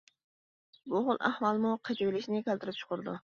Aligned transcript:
بۇ 0.93 1.01
خىل 1.09 1.19
ئەھۋالمۇ 1.29 1.75
قېتىۋېلىشنى 1.89 2.43
كەلتۈرۈپ 2.49 2.81
چىقىرىدۇ. 2.81 3.17